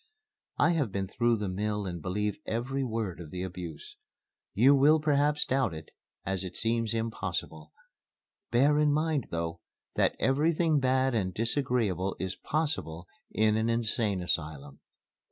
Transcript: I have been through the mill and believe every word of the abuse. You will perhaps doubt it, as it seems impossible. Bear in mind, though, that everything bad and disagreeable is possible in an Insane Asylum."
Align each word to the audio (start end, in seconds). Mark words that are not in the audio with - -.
I 0.57 0.71
have 0.71 0.91
been 0.91 1.07
through 1.07 1.35
the 1.37 1.47
mill 1.47 1.85
and 1.85 2.01
believe 2.01 2.39
every 2.47 2.83
word 2.83 3.19
of 3.19 3.29
the 3.29 3.43
abuse. 3.43 3.97
You 4.55 4.73
will 4.73 4.99
perhaps 4.99 5.45
doubt 5.45 5.75
it, 5.75 5.91
as 6.25 6.43
it 6.43 6.57
seems 6.57 6.95
impossible. 6.95 7.71
Bear 8.49 8.79
in 8.79 8.91
mind, 8.91 9.27
though, 9.29 9.59
that 9.93 10.15
everything 10.19 10.79
bad 10.79 11.13
and 11.13 11.31
disagreeable 11.35 12.15
is 12.19 12.35
possible 12.35 13.07
in 13.29 13.55
an 13.57 13.69
Insane 13.69 14.23
Asylum." 14.23 14.79